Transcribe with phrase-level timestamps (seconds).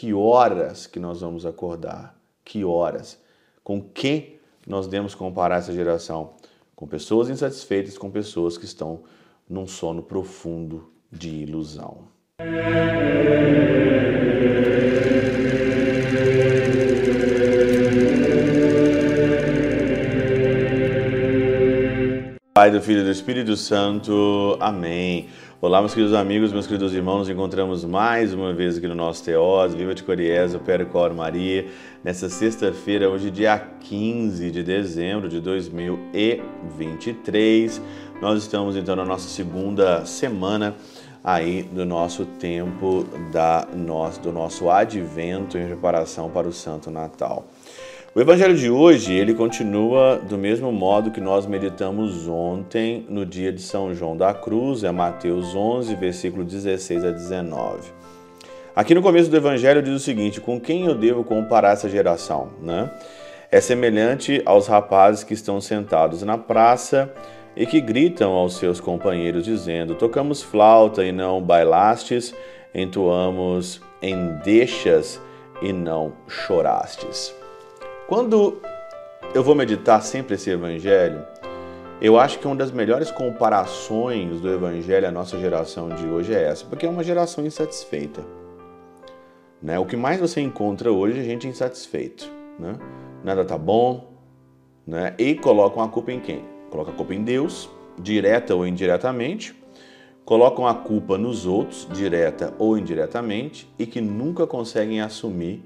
[0.00, 2.16] Que horas que nós vamos acordar?
[2.44, 3.20] Que horas?
[3.64, 6.34] Com quem nós devemos comparar essa geração?
[6.76, 9.00] Com pessoas insatisfeitas, com pessoas que estão
[9.50, 12.04] num sono profundo de ilusão.
[22.54, 24.56] Pai do Filho e do Espírito Santo.
[24.60, 25.28] Amém.
[25.60, 29.24] Olá, meus queridos amigos, meus queridos irmãos, nos encontramos mais uma vez aqui no nosso
[29.24, 31.66] Teós, Viva de Coriésio, Percor Maria,
[32.04, 37.82] nessa sexta-feira, hoje dia 15 de dezembro de 2023.
[38.22, 40.76] Nós estamos então na nossa segunda semana
[41.24, 47.44] aí do nosso tempo da nosso, do nosso advento em preparação para o Santo Natal.
[48.18, 53.52] O evangelho de hoje, ele continua do mesmo modo que nós meditamos ontem, no dia
[53.52, 57.92] de São João da Cruz, é Mateus 11, versículo 16 a 19.
[58.74, 62.48] Aqui no começo do evangelho diz o seguinte: com quem eu devo comparar essa geração?
[62.60, 62.90] Né?
[63.52, 67.14] É semelhante aos rapazes que estão sentados na praça
[67.54, 72.34] e que gritam aos seus companheiros, dizendo: Tocamos flauta e não bailastes,
[72.74, 75.22] entoamos endechas
[75.62, 77.37] e não chorastes.
[78.08, 78.62] Quando
[79.34, 81.26] eu vou meditar sempre esse evangelho,
[82.00, 86.44] eu acho que uma das melhores comparações do evangelho à nossa geração de hoje é
[86.44, 88.24] essa, porque é uma geração insatisfeita.
[89.62, 89.78] Né?
[89.78, 92.32] O que mais você encontra hoje é gente insatisfeito.
[92.58, 92.78] Né?
[93.22, 94.10] Nada tá bom,
[94.86, 95.14] né?
[95.18, 96.42] e colocam a culpa em quem?
[96.70, 99.54] Colocam a culpa em Deus, direta ou indiretamente,
[100.24, 105.62] colocam a culpa nos outros, direta ou indiretamente, e que nunca conseguem assumir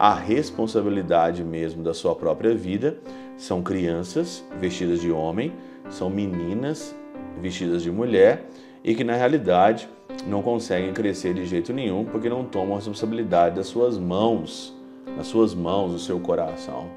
[0.00, 2.96] a responsabilidade mesmo da sua própria vida.
[3.36, 5.52] São crianças vestidas de homem,
[5.90, 6.96] são meninas
[7.38, 8.46] vestidas de mulher
[8.82, 9.86] e que na realidade
[10.26, 14.74] não conseguem crescer de jeito nenhum porque não tomam a responsabilidade das suas mãos,
[15.18, 16.88] das suas mãos, do seu coração.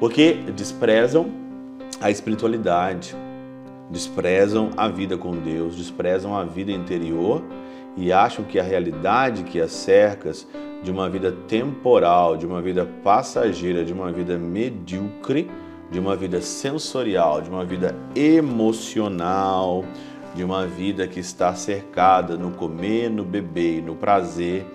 [0.00, 1.30] Porque desprezam
[2.00, 3.14] a espiritualidade,
[3.90, 7.44] desprezam a vida com Deus, desprezam a vida interior
[7.96, 10.44] e acham que a realidade que as cercas
[10.84, 15.50] de uma vida temporal, de uma vida passageira, de uma vida medíocre,
[15.90, 19.82] de uma vida sensorial, de uma vida emocional,
[20.34, 24.66] de uma vida que está cercada no comer, no beber, no prazer,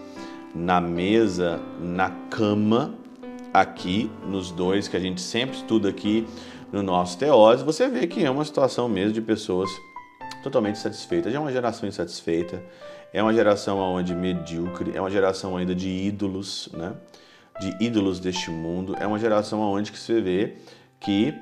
[0.55, 2.95] na mesa, na cama,
[3.53, 6.25] aqui nos dois que a gente sempre estuda aqui
[6.71, 9.69] no nosso Teose, você vê que é uma situação mesmo de pessoas
[10.41, 12.63] totalmente satisfeitas, é uma geração insatisfeita,
[13.13, 16.93] é uma geração onde medíocre, é uma geração ainda de ídolos, né?
[17.59, 20.55] De ídolos deste mundo, é uma geração onde que se vê
[20.99, 21.33] que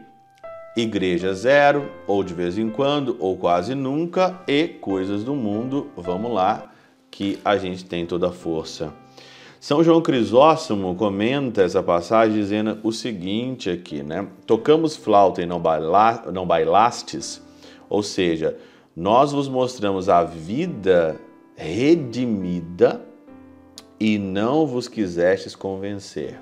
[0.75, 6.31] igreja zero, ou de vez em quando, ou quase nunca, e coisas do mundo, vamos
[6.31, 6.71] lá,
[7.09, 8.93] que a gente tem toda a força.
[9.59, 14.27] São João Crisóstomo comenta essa passagem dizendo o seguinte aqui, né?
[14.45, 17.41] Tocamos flauta e não, baila, não bailastes,
[17.89, 18.55] ou seja,
[18.95, 21.19] nós vos mostramos a vida
[21.57, 23.01] redimida
[23.99, 26.39] e não vos quisestes convencer.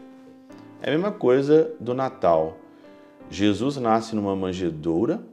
[0.81, 2.57] É a mesma coisa do Natal.
[3.29, 5.23] Jesus nasce numa manjedoura,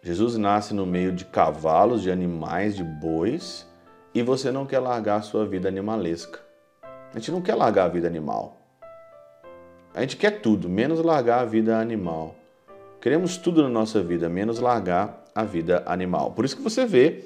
[0.00, 3.66] Jesus nasce no meio de cavalos, de animais, de bois,
[4.14, 6.38] e você não quer largar a sua vida animalesca.
[7.12, 8.56] A gente não quer largar a vida animal.
[9.92, 12.36] A gente quer tudo, menos largar a vida animal.
[13.00, 16.30] Queremos tudo na nossa vida, menos largar a vida animal.
[16.30, 17.24] Por isso que você vê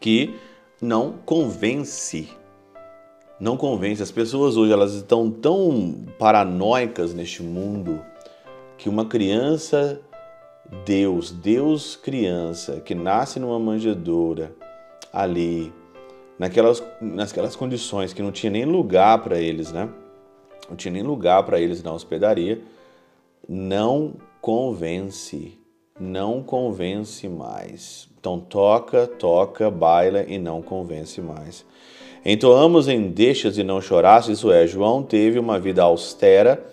[0.00, 0.34] que
[0.80, 2.28] não convence.
[3.38, 4.02] Não convence.
[4.02, 8.02] As pessoas hoje elas estão tão paranoicas neste mundo
[8.78, 10.00] que uma criança
[10.84, 14.54] Deus, Deus criança que nasce numa manjedoura
[15.12, 15.72] ali,
[16.38, 19.88] naquelas, naquelas condições que não tinha nem lugar para eles, né?
[20.68, 22.60] Não tinha nem lugar para eles na hospedaria,
[23.48, 25.58] não convence,
[25.98, 28.08] não convence mais.
[28.18, 31.64] Então toca, toca, baila e não convence mais.
[32.24, 36.64] Entoamos em deixas e não choraste, isso é, João teve uma vida austera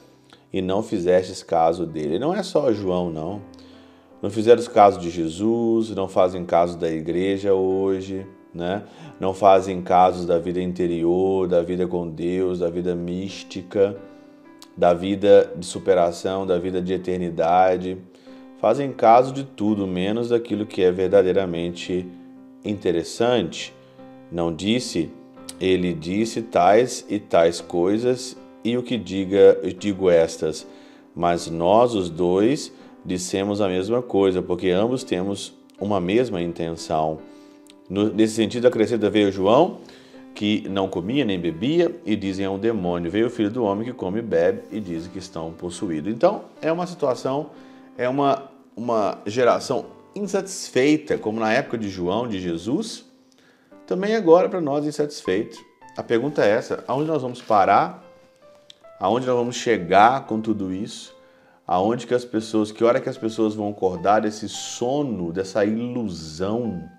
[0.51, 2.17] e não fizestes caso dele.
[2.17, 3.41] Não é só João, não.
[4.21, 8.83] Não fizeram caso de Jesus, não fazem caso da igreja hoje, né?
[9.19, 13.95] Não fazem caso da vida interior, da vida com Deus, da vida mística,
[14.77, 17.97] da vida de superação, da vida de eternidade
[18.63, 22.07] fazem caso de tudo menos daquilo que é verdadeiramente
[22.63, 23.73] interessante.
[24.31, 25.09] Não disse,
[25.59, 30.65] ele disse tais e tais coisas, e o que diga, digo estas,
[31.13, 32.71] mas nós os dois
[33.03, 37.19] dissemos a mesma coisa, porque ambos temos uma mesma intenção.
[37.89, 39.79] No, nesse sentido, acrescenta veio João,
[40.33, 43.11] que não comia nem bebia, e dizem é um demônio.
[43.11, 46.13] Veio o filho do homem que come e bebe, e dizem que estão possuídos.
[46.13, 47.49] Então, é uma situação,
[47.97, 49.85] é uma, uma geração
[50.15, 53.05] insatisfeita, como na época de João, de Jesus,
[53.85, 55.59] também agora para nós insatisfeitos.
[55.97, 58.03] A pergunta é essa: aonde nós vamos parar?
[58.99, 61.13] Aonde nós vamos chegar com tudo isso?
[61.65, 66.89] Aonde que as pessoas, que hora que as pessoas vão acordar desse sono, dessa ilusão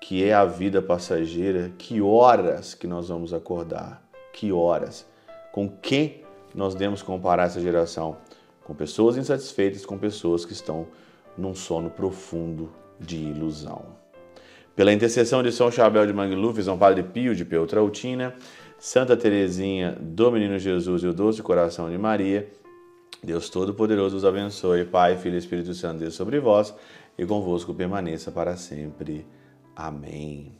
[0.00, 1.72] que é a vida passageira?
[1.78, 4.02] Que horas que nós vamos acordar?
[4.32, 5.06] Que horas?
[5.52, 6.22] Com quem
[6.54, 8.16] nós devemos comparar essa geração?
[8.64, 10.86] Com pessoas insatisfeitas, com pessoas que estão
[11.36, 13.84] num sono profundo de ilusão.
[14.74, 18.34] Pela intercessão de São Chabel de Mangluf, São Padre Pio de Peutrautina,
[18.78, 22.50] Santa Teresinha do Menino Jesus e o Doce Coração de Maria,
[23.22, 26.74] Deus Todo-Poderoso os abençoe, Pai, Filho e Espírito Santo, Deus sobre vós
[27.16, 29.26] e convosco permaneça para sempre.
[29.74, 30.52] Amém.